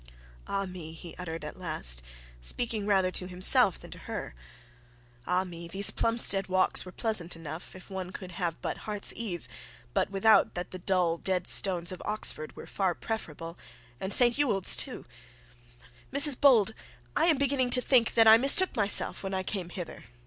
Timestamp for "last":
1.59-2.01